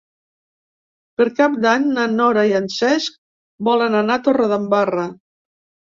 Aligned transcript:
Per 1.21 1.27
Cap 1.41 1.59
d'Any 1.67 1.85
na 1.99 2.07
Nora 2.15 2.47
i 2.55 2.57
en 2.63 2.73
Cesc 2.79 3.23
volen 3.71 4.03
anar 4.05 4.21
a 4.23 4.27
Torredembarra. 4.31 5.11